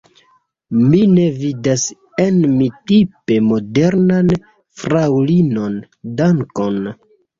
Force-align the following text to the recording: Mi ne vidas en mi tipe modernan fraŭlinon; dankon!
Mi 0.77 1.01
ne 1.09 1.25
vidas 1.41 1.83
en 2.23 2.39
mi 2.55 2.69
tipe 2.93 3.37
modernan 3.49 4.33
fraŭlinon; 4.85 5.77
dankon! 6.23 6.81